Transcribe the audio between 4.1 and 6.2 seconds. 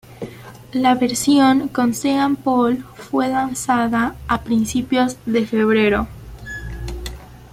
a principios de febrero.